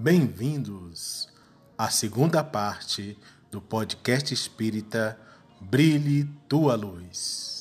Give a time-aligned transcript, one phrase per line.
[0.00, 1.28] Bem-vindos
[1.76, 3.18] à segunda parte
[3.50, 5.18] do podcast espírita
[5.60, 7.57] Brilhe Tua Luz.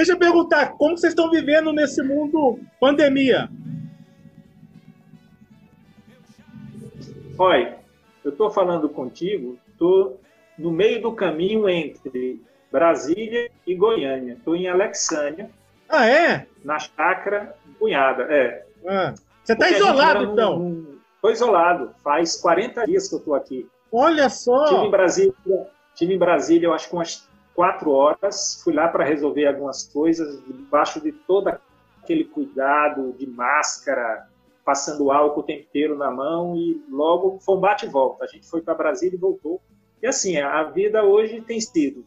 [0.00, 3.50] Deixa eu perguntar, como vocês estão vivendo nesse mundo pandemia?
[7.38, 7.76] Olha,
[8.24, 10.18] eu estou falando contigo, estou
[10.58, 12.42] no meio do caminho entre
[12.72, 14.32] Brasília e Goiânia.
[14.38, 15.50] Estou em Alexânia,
[15.86, 16.46] Ah, é?
[16.64, 18.22] na chácara cunhada.
[18.30, 18.64] É.
[18.88, 19.12] Ah,
[19.44, 20.86] Você está isolado, num- então?
[21.20, 21.90] Tô isolado.
[22.02, 23.68] Faz 40 dias que eu estou aqui.
[23.92, 24.88] Olha Estive em só.
[24.88, 25.34] Brasília,
[25.94, 28.60] tive em Brasília, eu acho que umas quatro horas.
[28.62, 31.48] Fui lá para resolver algumas coisas, debaixo de todo
[32.02, 34.28] aquele cuidado de máscara,
[34.64, 38.24] passando álcool o tempo inteiro na mão e logo foi um bate e volta.
[38.24, 39.60] A gente foi para Brasília e voltou.
[40.02, 42.04] E assim, a vida hoje tem sido.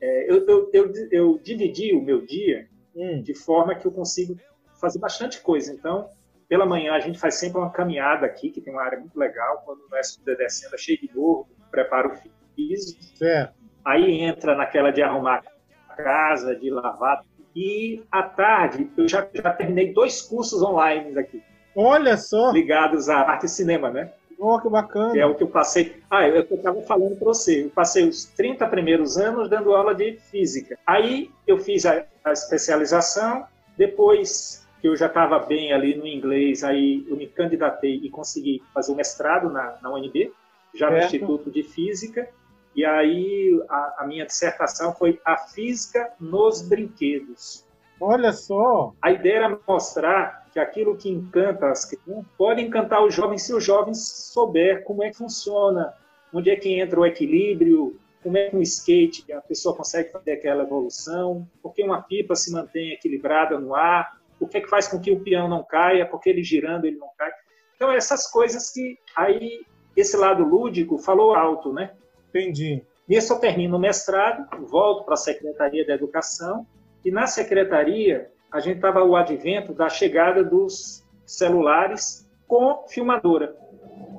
[0.00, 4.36] é, eu, eu, eu, eu dividi o meu dia Hum, de forma que eu consigo
[4.80, 5.72] fazer bastante coisa.
[5.72, 6.08] Então,
[6.48, 9.62] pela manhã a gente faz sempre uma caminhada aqui, que tem uma área muito legal,
[9.64, 12.12] quando é subida descendo, é cheio de morro, preparo
[12.54, 13.02] físico.
[13.16, 13.54] certo.
[13.84, 15.42] Aí entra naquela de arrumar
[15.88, 17.24] a casa, de lavar.
[17.54, 21.42] E à tarde eu já, já terminei dois cursos online aqui,
[21.74, 22.52] Olha só.
[22.52, 24.12] ligados à arte e cinema, né?
[24.38, 25.12] Oh, que bacana.
[25.12, 25.96] Que é o que eu passei.
[26.10, 27.64] Ah, eu estava falando para você.
[27.64, 30.78] Eu passei os 30 primeiros anos dando aula de física.
[30.86, 33.44] Aí eu fiz a, a especialização.
[33.76, 38.62] Depois que eu já estava bem ali no inglês, aí eu me candidatei e consegui
[38.72, 40.32] fazer o mestrado na, na UNB,
[40.74, 41.04] já no Certo.
[41.16, 42.26] Instituto de Física.
[42.74, 47.66] E aí a, a minha dissertação foi a física nos brinquedos.
[48.00, 48.94] Olha só.
[49.02, 53.54] A ideia era mostrar que aquilo que encanta as crianças pode encantar os jovens se
[53.54, 53.98] os jovens
[54.32, 55.92] souber como é que funciona,
[56.32, 60.32] onde é que entra o equilíbrio, como é que um skate a pessoa consegue fazer
[60.32, 64.68] aquela evolução, por que uma pipa se mantém equilibrada no ar, o que é que
[64.68, 67.30] faz com que o peão não caia, porque ele girando ele não cai.
[67.76, 69.64] Então essas coisas que aí
[69.96, 71.92] esse lado lúdico falou alto, né?
[72.30, 72.82] Entendi.
[73.08, 76.66] Nisso eu termino o mestrado, volto para a Secretaria da Educação,
[77.04, 83.56] e na Secretaria a gente estava o advento da chegada dos celulares com filmadora.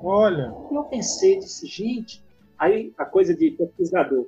[0.04, 0.54] Olha.
[0.72, 2.24] E eu pensei, disse, gente,
[2.58, 4.28] aí a coisa de pesquisador.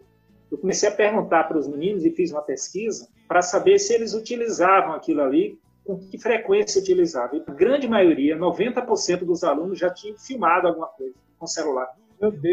[0.52, 4.14] Eu comecei a perguntar para os meninos e fiz uma pesquisa para saber se eles
[4.14, 7.38] utilizavam aquilo ali, com que frequência utilizavam.
[7.38, 11.88] E a grande maioria, 90% dos alunos já tinham filmado alguma coisa com celular.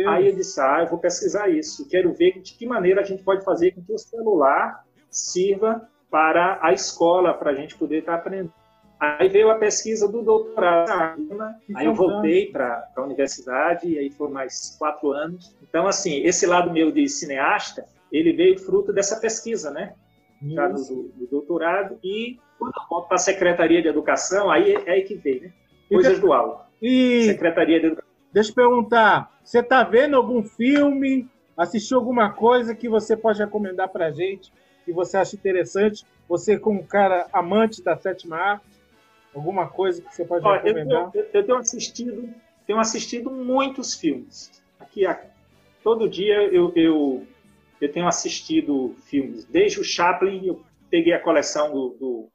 [0.09, 1.89] Aí eu disse, ah, eu vou pesquisar isso.
[1.89, 6.59] Quero ver de que maneira a gente pode fazer com que o celular sirva para
[6.63, 8.53] a escola, para a gente poder estar aprendendo.
[9.01, 11.27] Aí veio a pesquisa do doutorado.
[11.75, 15.57] Aí eu voltei para a universidade, e aí foram mais quatro anos.
[15.63, 19.95] Então, assim, esse lado meu de cineasta, ele veio fruto dessa pesquisa, né?
[20.43, 21.13] Já do, Isso.
[21.17, 21.99] do doutorado.
[22.05, 25.53] E quando eu volto para a Secretaria de Educação, aí é aí que veio, né?
[25.89, 26.69] Coisas do aula.
[26.81, 28.11] E Secretaria de Educação.
[28.33, 33.89] deixa eu perguntar, você tá vendo algum filme, assistiu alguma coisa que você pode recomendar
[33.89, 34.53] pra gente,
[34.85, 36.07] que você acha interessante?
[36.29, 38.65] Você como cara amante da sétima arte,
[39.35, 41.11] alguma coisa que você pode Olha, recomendar?
[41.13, 42.33] eu- eu tenho assistido,
[42.65, 44.63] tenho assistido muitos filmes.
[44.79, 45.21] Aqui, a-
[45.83, 47.27] todo dia eu, eu,
[47.81, 49.45] eu tenho assistido filmes.
[49.47, 52.29] Desde o Chaplin, eu peguei a coleção do, do,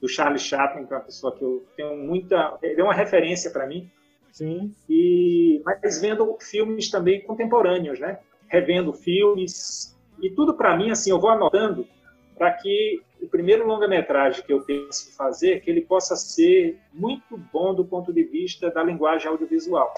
[0.00, 2.56] do Charlie Chaplin, que é uma pessoa que eu tenho muita.
[2.62, 3.90] Ele é uma referência para mim.
[4.34, 4.74] Sim.
[4.90, 8.18] E, mas vendo filmes também contemporâneos, né?
[8.48, 9.96] Revendo filmes.
[10.20, 11.86] E tudo para mim, assim, eu vou anotando
[12.36, 17.72] para que o primeiro longa-metragem que eu penso fazer, que ele possa ser muito bom
[17.72, 19.94] do ponto de vista da linguagem audiovisual.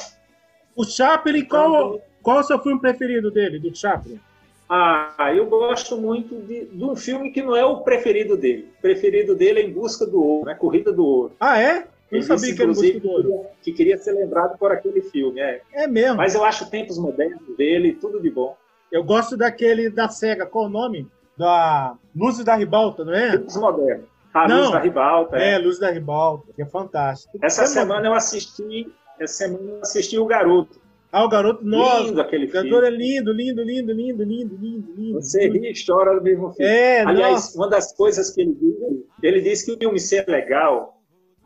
[0.76, 4.20] O Chaplin, Então, qual, qual o seu filme preferido dele, do Chaplin?
[4.68, 8.68] Ah, eu gosto muito de, de um filme que não é o preferido dele.
[8.78, 10.54] O preferido dele é Em Busca do Ouro, né?
[10.54, 11.36] Corrida do Ouro.
[11.40, 11.86] Ah, é?
[12.10, 13.22] Eu Ele sabia que era inclusive, Busca do Ouro.
[13.28, 15.40] queria- que queria ser lembrado por aquele filme.
[15.40, 15.60] É.
[15.72, 16.16] É mesmo.
[16.18, 18.56] Mas eu acho tempos modernos dele, tudo de bom.
[18.92, 21.08] Eu gosto daquele da SEGA, qual o nome?
[21.36, 23.32] Da Luzes da Ribalta, não é?
[23.32, 24.06] Tempos modernos.
[24.32, 24.58] A Não.
[24.60, 25.36] Luz da Ribalta.
[25.36, 25.58] É, é.
[25.58, 27.36] Luz da Ribalta, que é fantástico.
[27.42, 30.80] Essa É semana eu assisti, essa semana eu assisti o Garoto.
[31.12, 32.86] Ah, o garoto, nossa, lindo aquele o cantor filme.
[32.88, 35.14] é lindo, lindo, lindo, lindo, lindo, lindo, lindo.
[35.22, 36.70] Você ri e chora no mesmo filme.
[36.70, 37.56] É, Aliás, nossa.
[37.58, 38.76] uma das coisas que ele diz,
[39.22, 40.95] ele diz que o filme ser legal,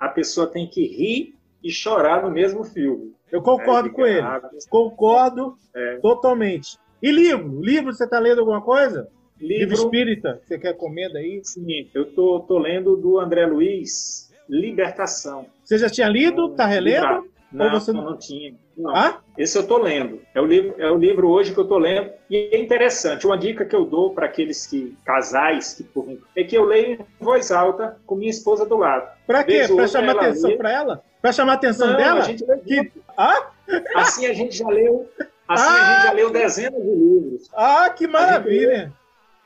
[0.00, 3.12] a pessoa tem que rir e chorar no mesmo filme.
[3.31, 4.23] Eu concordo É, com ele.
[4.23, 5.99] fica- Concordo É.
[5.99, 6.79] totalmente.
[7.02, 7.61] E livro?
[7.61, 9.08] Livro, você tá lendo alguma coisa?
[9.38, 11.41] Livro livro espírita, você quer comenda aí?
[11.44, 15.47] Sim, eu tô, tô lendo do André Luiz, Libertação.
[15.64, 16.50] Você já tinha lido?
[16.50, 17.26] Tá relendo?
[17.52, 18.55] Não, Ou você não, não- tinha.
[18.82, 19.18] Não.
[19.38, 20.20] Esse eu tô lendo.
[20.34, 22.10] É o livro, é o livro hoje que eu tô lendo.
[22.28, 23.26] E é interessante.
[23.26, 26.64] Uma dica que eu dou para aqueles que casais que por mim, é que eu
[26.64, 29.08] leio em voz alta com minha esposa do lado.
[29.26, 29.66] Pra quê?
[29.70, 31.02] Outra chamar atenção pra ela?
[31.22, 32.20] Pra chamar atenção Não, dela?
[32.20, 32.92] a gente lê Que-.
[33.16, 33.50] Ah?
[33.96, 35.08] Assim a gente já leu.
[35.48, 35.94] Assim a Ah!
[35.94, 37.50] gente já leu dezenas de livros.
[37.54, 38.92] Ah, que maravilha!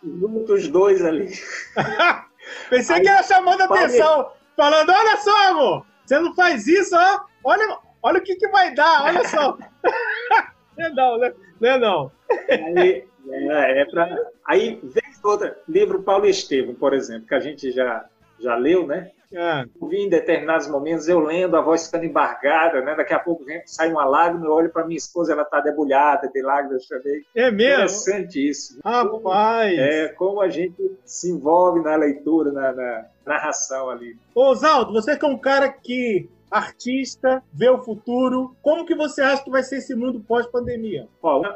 [0.03, 1.31] Juntos dois ali.
[2.69, 6.95] Pensei Aí, que era chamando pode- atenção, falando: olha só, amor, você não faz isso,
[6.95, 7.21] ó.
[7.43, 9.57] Olha, olha o que, que vai dar, olha só.
[10.77, 11.33] não, é não, né?
[11.61, 12.13] Não é não.
[12.49, 14.17] Aí, é, é pra...
[14.47, 14.81] Aí,
[15.23, 18.05] ou outra, livro Paulo Estevam, por exemplo, que a gente já,
[18.39, 19.11] já leu, né?
[19.37, 22.95] Ah, Eu vi em determinados momentos eu lendo, a voz ficando embargada, né?
[22.95, 26.29] Daqui a pouco vem- sai uma lágrima, eu olho para minha esposa, ela está debulhada
[26.29, 27.25] de lágrimas também.
[27.35, 27.73] é mesmo?
[27.83, 28.79] Interessante isso.
[28.85, 29.77] Rapaz!
[29.77, 34.17] É como a gente se envolve na leitura, na, na narração ali.
[34.35, 39.21] Ô, Oswaldo, você que é um cara que artista, vê o futuro, como que você
[39.21, 41.09] acha que vai ser esse mundo pós-pandemia?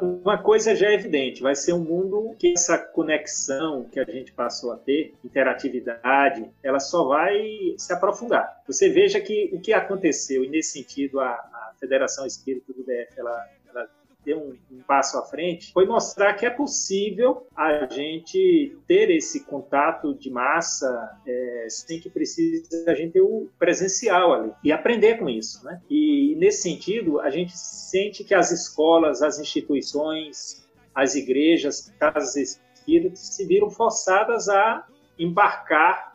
[0.03, 4.31] Uma- coisa já é evidente, vai ser um mundo que essa conexão que a gente
[4.33, 7.39] passou a ter, interatividade, ela só vai
[7.77, 8.61] se aprofundar.
[8.67, 13.17] Você veja que o que aconteceu, e nesse sentido a, a Federação Espírita do DF,
[13.17, 13.47] ela
[14.29, 19.43] deu um, um passo à frente, foi mostrar que é possível a gente ter esse
[19.43, 25.17] contato de massa é, sem que precise a gente ter o presencial ali e aprender
[25.17, 25.81] com isso, né?
[25.89, 33.19] E nesse sentido, a gente sente que as escolas, as instituições, as igrejas, casas espíritas
[33.19, 34.85] se viram forçadas a
[35.17, 36.08] embarcar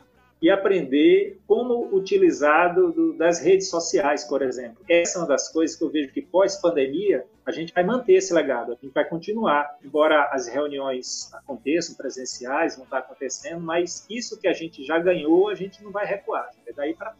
[0.45, 4.77] e aprender como utilizar do- do- das redes sociais, por exemplo.
[4.87, 8.31] Essa é uma das coisas que eu vejo que pós-pandemia a gente vai manter esse
[8.31, 14.39] legado, a gente vai continuar, embora as reuniões aconteçam presenciais, não está acontecendo, mas isso
[14.39, 17.15] que a gente já ganhou, a gente não vai recuar, é daí para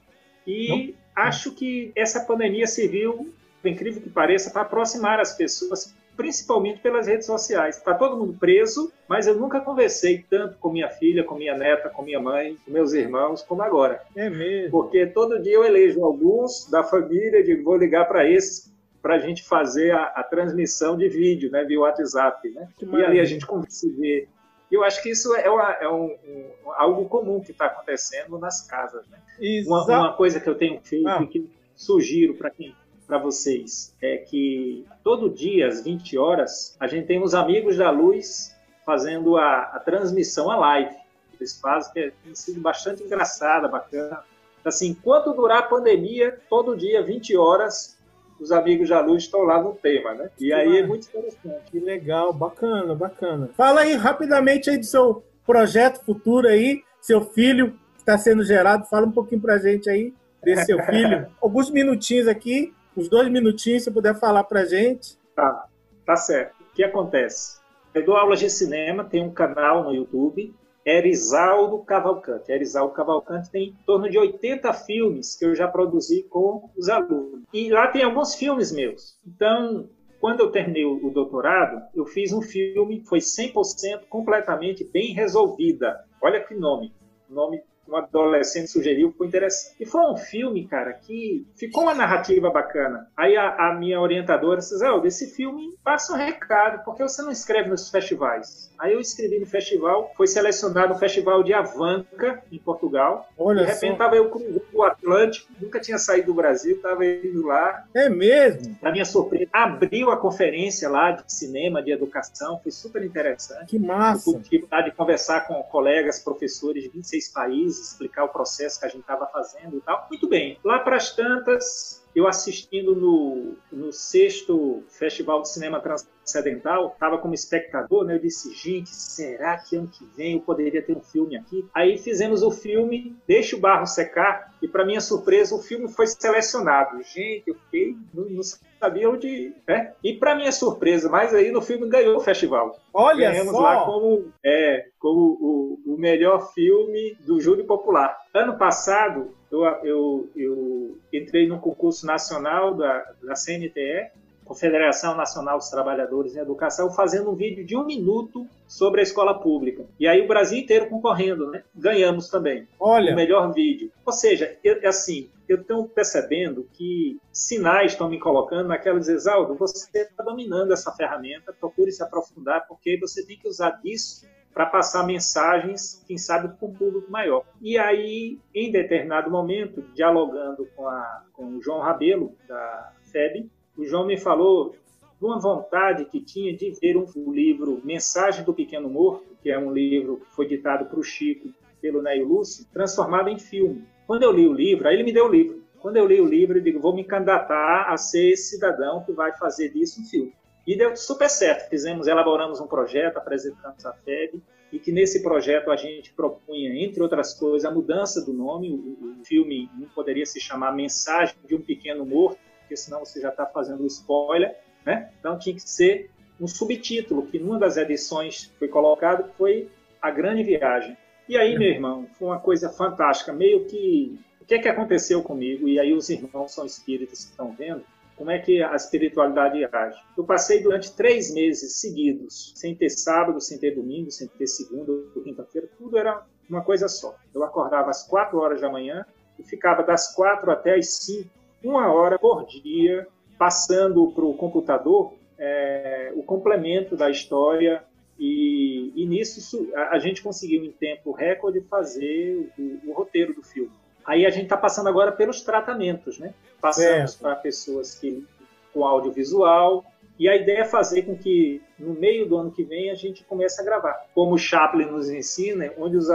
[0.45, 6.79] e acho que essa pandemia serviu, por incrível que pareça, para aproximar as pessoas, principalmente
[6.81, 7.77] pelas redes sociais.
[7.77, 11.89] Está todo mundo preso, mas eu nunca conversei tanto com minha filha, com minha neta,
[11.89, 14.01] com minha mãe, com meus irmãos, como agora.
[14.15, 14.71] É mesmo.
[14.71, 19.19] Porque todo dia eu elejo alguns da família, digo, vou ligar para esses para a
[19.19, 22.67] gente fazer a, a transmissão de vídeo, né, via WhatsApp, né?
[22.81, 24.27] E ali a gente conversa e vê.
[24.71, 28.65] Eu acho que isso é, uma- é um- um- algo comum que está acontecendo nas
[28.65, 29.19] casas, né?
[29.67, 31.19] Uma, uma coisa que eu tenho feito Ah.
[31.21, 32.73] e que sugiro para quem
[33.05, 37.89] para vocês é que todo dia às 20 horas a gente tem os amigos da
[37.89, 38.55] luz
[38.85, 40.95] fazendo a, a transmissão a live
[41.39, 44.23] eles fazem que tem sido bastante engraçada bacana
[44.63, 47.95] assim enquanto durar a pandemia todo dia 20 horas
[48.39, 51.79] os amigos da luz estão lá no tema né e aí é muito interessante Que
[51.79, 53.49] legal, bacana, bacana.
[53.55, 58.85] Fala aí rapidamente aí do seu projeto futuro aí, seu filho que está sendo gerado.
[58.85, 60.13] Fala um pouquinho pra gente aí
[60.43, 61.27] desse seu filho.
[61.41, 65.17] Alguns minutinhos aqui, uns dois minutinhos, se puder falar pra gente.
[65.35, 65.65] Tá,
[66.05, 66.55] tá certo.
[66.61, 67.59] O que acontece?
[67.93, 70.53] Eu dou aulas de cinema, tem um canal no YouTube,
[70.85, 72.51] Erisaldo Cavalcante.
[72.51, 77.41] Erisaldo Cavalcante tem em torno de 80 filmes que eu já produzi com os alunos.
[77.53, 79.17] E lá tem alguns filmes meus.
[79.25, 79.89] Então,
[80.19, 86.03] quando eu terminei o doutorado, eu fiz um filme que foi 100% completamente bem resolvida.
[86.21, 86.93] Olha que nome.
[87.29, 89.75] Nome um adolescente sugeriu ficou interessante.
[89.79, 93.07] E foi um filme, cara, que ficou uma narrativa bacana.
[93.15, 97.21] Aí a, a minha orientadora disse, Zé, desse filme passa um recado, por que você
[97.21, 98.71] não escreve nos festivais?
[98.77, 103.27] Aí eu escrevi no festival, foi selecionado no Festival de Avanca, em Portugal.
[103.37, 103.97] Olha de repente só.
[103.97, 108.75] tava eu cruzando o Atlântico, nunca tinha saído do Brasil, tava indo lá, É mesmo?
[108.75, 113.67] para minha surpresa, abriu a conferência lá de cinema, de educação, foi super interessante.
[113.67, 114.31] Que Eu massa.
[114.31, 118.85] pude tive vontade de conversar com colegas, professores de 26 países, explicar o processo que
[118.85, 120.07] a gente estava fazendo e tal.
[120.09, 120.59] Muito bem.
[120.63, 127.33] Lá para as tantas, eu assistindo no, no sexto Festival de Cinema Transcendental, estava como
[127.33, 128.15] espectador, né?
[128.15, 131.67] Eu disse, gente, será que ano que vem eu poderia ter um filme aqui?
[131.73, 136.07] Aí fizemos o filme Deixa o Barro Secar, e para minha surpresa, o filme foi
[136.07, 137.03] selecionado.
[137.03, 138.41] Gente, eu fiquei, não, não
[138.79, 139.93] sabia onde ir, né?
[140.03, 142.79] E para minha surpresa, mais aí, no filme ganhou o festival.
[142.93, 143.85] Olha Ganhamos lá só.
[143.85, 148.17] como, é, como o, o melhor filme do júri popular.
[148.33, 154.11] Ano passado, eu, eu, eu entrei no concurso nacional da, da CNTE,
[154.43, 159.39] Confederação Nacional dos Trabalhadores em Educação, fazendo um vídeo de um minuto sobre a escola
[159.39, 159.85] pública.
[159.99, 161.63] E aí o Brasil inteiro concorrendo, né?
[161.73, 163.91] Ganhamos também o Olha, melhor vídeo.
[164.05, 170.01] Ou seja, eu, assim, eu estou percebendo que sinais estão me colocando naquela Zaldo, você
[170.01, 175.05] está dominando essa ferramenta, procure se aprofundar, porque você tem que usar disso para passar
[175.05, 177.43] mensagens, quem sabe, para um público maior.
[177.61, 183.83] E aí, em determinado momento, dialogando com, a, com o João Rabelo, da FEB, o
[183.83, 184.73] João me falou
[185.19, 189.51] de uma vontade que tinha de ver um, um livro Mensagem do Pequeno Morto, que
[189.51, 191.49] é um livro que foi ditado para o Chico
[191.81, 193.83] pelo Neil Lúcio, transformado em filme.
[194.07, 195.61] Quando eu li o livro, aí ele me deu o livro.
[195.79, 199.11] Quando eu li o livro, eu digo, vou me candidatar a ser esse cidadão que
[199.11, 200.33] vai fazer disso um filme.
[200.65, 201.69] E deu super certo.
[201.69, 204.41] Fizemos, elaboramos um projeto, apresentamos a FEB,
[204.71, 208.71] e que nesse projeto a gente propunha, entre outras coisas, a mudança do nome.
[208.71, 213.21] O, o filme não poderia se chamar Mensagem de um Pequeno Morto, porque senão você
[213.21, 215.11] já está fazendo spoiler, né?
[215.19, 216.09] Então tinha que ser
[216.41, 219.69] um subtítulo, que numa das edições foi colocado, foi
[220.01, 220.97] A Grande Viagem.
[221.29, 225.23] E aí, meu irmão, foi uma coisa fantástica, meio que o que é que aconteceu
[225.23, 225.67] comigo?
[225.67, 227.83] E aí os irmãos são espíritas que estão vendo
[228.15, 229.99] como é que a espiritualidade age.
[230.17, 234.91] Eu passei durante três meses seguidos, sem ter sábado, sem ter domingo, sem ter segunda
[234.91, 237.15] ou quinta-feira, tudo era uma coisa só.
[237.33, 239.05] Eu acordava às quatro horas da manhã
[239.37, 241.29] e ficava das quatro até as cinco,
[241.63, 243.07] uma hora por dia,
[243.37, 247.83] passando para o computador é, o complemento da história
[248.17, 253.71] e, e, nisso a, gente conseguiu em tempo recorde fazer o, o roteiro do filme.
[254.05, 256.33] Aí a gente está passando agora pelos tratamentos, né?
[256.61, 258.25] Passamos para pessoas que
[258.73, 259.85] com audiovisual.
[260.17, 263.23] E a ideia é fazer com que no meio do ano que vem a gente
[263.25, 264.05] comece a gravar.
[264.13, 266.09] Como o Chaplin nos ensina, onde os,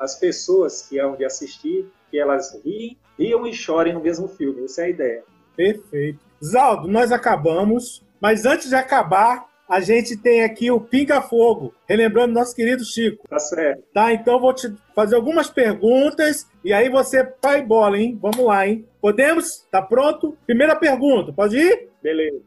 [0.00, 4.64] as pessoas que hão de assistir, que elas riem, riam e chorem no mesmo filme.
[4.64, 5.24] Essa é a ideia.
[5.56, 6.18] Perfeito.
[6.42, 12.34] Zaldo, nós acabamos, mas antes de acabar, a gente tem aqui o Pinga Fogo, relembrando
[12.34, 13.26] nosso querido Chico.
[13.28, 13.82] Tá certo.
[13.92, 18.18] Tá, então vou te fazer algumas perguntas e aí você vai bola, hein?
[18.20, 18.86] Vamos lá, hein?
[19.00, 19.66] Podemos?
[19.70, 20.36] Tá pronto?
[20.46, 21.88] Primeira pergunta, pode ir?
[22.02, 22.40] Beleza.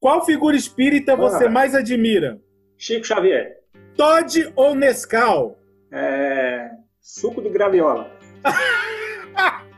[0.00, 2.40] Qual figura espírita você mais admira?
[2.78, 3.58] Chico Xavier.
[3.94, 5.58] Todd ou Nescau?
[5.92, 6.70] É...
[7.00, 8.10] Suco de graviola.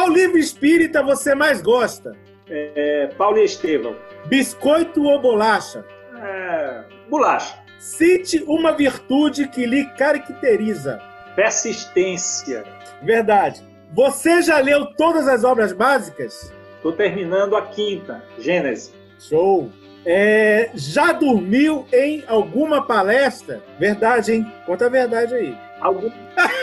[0.00, 2.16] Qual livro espírita você mais gosta?
[2.48, 3.94] É, Paulo e Estevão.
[4.28, 5.84] Biscoito ou bolacha?
[6.16, 7.58] É, bolacha.
[7.78, 11.02] Cite uma virtude que lhe caracteriza.
[11.36, 12.64] Persistência.
[13.02, 13.62] Verdade.
[13.92, 16.50] Você já leu todas as obras básicas?
[16.76, 18.94] Estou terminando a quinta, Gênesis.
[19.18, 19.70] Show.
[20.06, 23.62] É, já dormiu em alguma palestra?
[23.78, 24.52] Verdade, hein?
[24.64, 25.54] Conta a verdade aí.
[25.78, 26.10] Algum...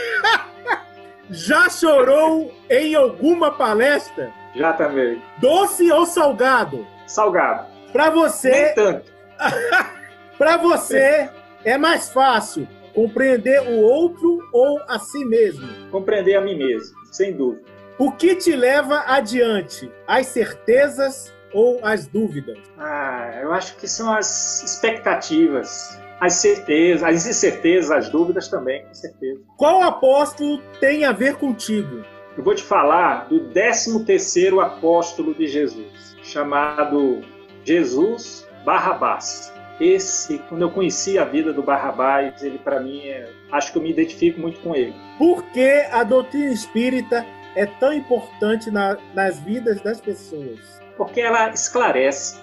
[1.30, 4.32] Já chorou em alguma palestra?
[4.56, 5.22] Já também.
[5.40, 6.88] Doce ou salgado?
[7.06, 7.68] Salgado.
[7.92, 8.50] Para você.
[8.50, 9.12] Nem tanto.
[10.38, 11.30] Para você
[11.66, 15.68] é mais fácil compreender o outro ou a si mesmo?
[15.92, 17.64] Compreender a mim mesmo, sem dúvida.
[17.98, 19.92] O que te leva adiante?
[20.08, 22.58] As certezas ou as dúvidas?
[22.78, 28.94] Ah, eu acho que são as expectativas as certezas, as incertezas, as dúvidas também, com
[28.94, 29.42] certeza.
[29.56, 32.04] Qual apóstolo tem a ver contigo?
[32.38, 37.22] Eu vou te falar do 13 terceiro apóstolo de Jesus, chamado
[37.64, 39.54] Jesus Barrabás.
[39.80, 43.82] Esse, quando eu conheci a vida do Barrabás, ele para mim, é, acho que eu
[43.82, 44.94] me identifico muito com ele.
[45.20, 50.60] Por que a doutrina espírita é tão importante na, nas vidas das pessoas?
[50.96, 52.40] Porque ela esclarece,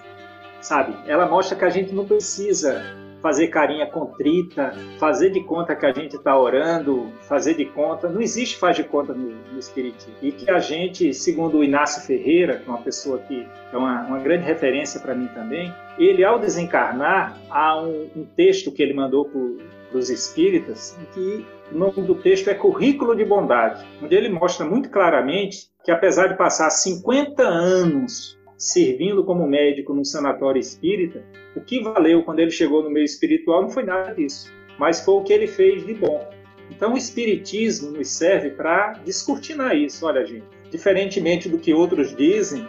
[0.61, 0.97] sabe?
[1.09, 2.85] Ela mostra que a gente não precisa
[3.25, 8.07] fazer carinha contrita, fazer de conta que a gente está orando, fazer de conta.
[8.07, 10.12] Não existe faz de conta no, no Espiritismo.
[10.21, 14.02] E que a gente, segundo o Inácio Ferreira, que é uma pessoa que é uma,
[14.02, 18.93] uma grande referência para mim também, ele, ao desencarnar, há um, um texto que ele
[18.93, 24.28] mandou para os espíritas, que o nome do texto é Currículo de Bondade, onde ele
[24.28, 31.23] mostra muito claramente que, apesar de passar 50 anos servindo como médico no sanatório espírita,
[31.54, 35.14] o que valeu quando ele chegou no meio espiritual não foi nada disso, mas foi
[35.14, 36.26] o que ele fez de bom.
[36.71, 40.06] Então o espiritismo nos serve para descortinar isso.
[40.06, 42.66] Olha, gente, diferentemente do que outros dizem,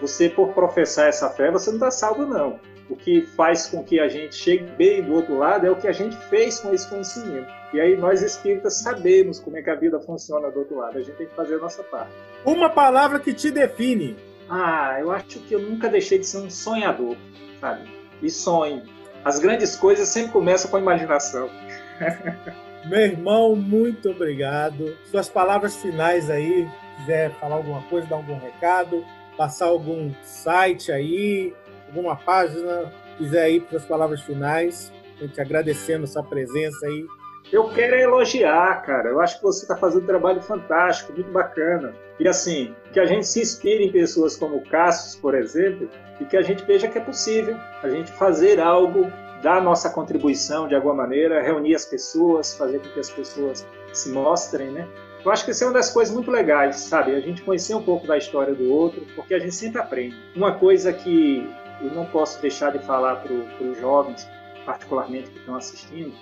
[0.00, 2.58] você por professar essa fé, você não está salvo não.
[2.90, 5.86] O que faz com que a gente chegue bem do outro lado é o que
[5.86, 7.46] a gente fez com esse conhecimento.
[7.72, 10.98] E aí nós espíritas sabemos como é que a vida funciona do outro lado.
[10.98, 12.10] A gente tem que fazer a nossa parte.
[12.44, 14.16] Uma palavra que te define.
[14.50, 17.16] Ah, eu acho que eu nunca deixei de ser um sonhador,
[17.60, 17.88] sabe?
[18.22, 18.82] E sonho.
[19.24, 21.50] As grandes coisas sempre começam com a imaginação.
[22.86, 24.96] Meu irmão, muito obrigado.
[25.10, 29.04] Suas palavras finais aí, quiser falar alguma coisa, dar algum recado,
[29.36, 31.52] passar algum site aí,
[31.88, 37.06] alguma página, quiser ir para as palavras finais, a gente agradecendo sua presença aí
[37.52, 39.08] Eu quero elogiar, cara.
[39.08, 41.94] Eu acho que você está fazendo um trabalho fantástico, muito bacana.
[42.18, 45.88] E assim, que a gente se inspire em pessoas como Cassius, por exemplo,
[46.20, 49.10] e que a gente veja que é possível a gente fazer algo,
[49.42, 54.10] dar nossa contribuição de alguma maneira, reunir as pessoas, fazer com que as pessoas se
[54.10, 54.88] mostrem, né?
[55.24, 57.14] Eu acho que isso é uma das coisas muito legais, sabe?
[57.14, 60.16] A gente conhecer um pouco da história do outro, porque a gente sempre aprende.
[60.34, 61.48] Uma coisa que
[61.80, 64.26] eu não posso deixar de falar para os jovens,
[64.64, 66.12] particularmente que estão assistindo,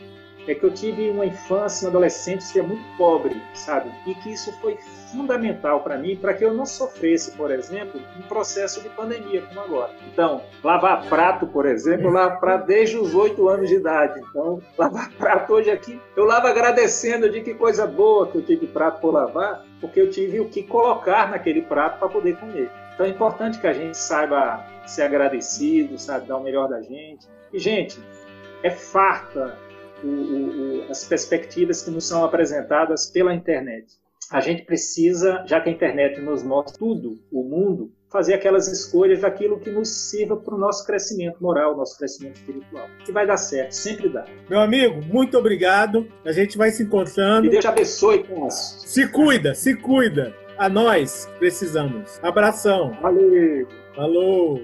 [0.52, 3.90] é que eu tive uma infância, uma adolescência muito pobre, sabe?
[4.06, 4.76] E que isso foi
[5.10, 9.60] fundamental para mim, para que eu não sofresse, por exemplo, um processo de pandemia como
[9.60, 9.92] agora.
[10.12, 14.20] Então, lavar prato, por exemplo, eu lavo prato desde os oito anos de idade.
[14.30, 18.66] Então, lavar prato hoje aqui, eu lavo agradecendo de que coisa boa que eu tive
[18.66, 22.70] prato por lavar, porque eu tive o que colocar naquele prato para poder comer.
[22.94, 27.28] Então é importante que a gente saiba ser agradecido, sabe, dar o melhor da gente.
[27.52, 28.00] E, gente,
[28.62, 29.58] é farta
[30.02, 33.86] o, o, as perspectivas que nos são apresentadas pela internet.
[34.30, 39.20] A gente precisa, já que a internet nos mostra tudo, o mundo, fazer aquelas escolhas
[39.20, 42.88] daquilo que nos sirva para o nosso crescimento moral, nosso crescimento espiritual.
[43.04, 44.24] Que vai dar certo, sempre dá.
[44.48, 46.08] Meu amigo, muito obrigado.
[46.24, 47.46] A gente vai se encontrando.
[47.46, 48.88] E Deus te abençoe, Cássio.
[48.88, 50.34] Se cuida, se cuida.
[50.58, 52.18] A nós precisamos.
[52.22, 52.96] Abração.
[53.02, 53.68] Valeu.
[53.94, 54.62] Falou.